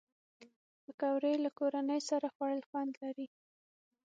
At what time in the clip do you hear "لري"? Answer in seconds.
3.03-3.27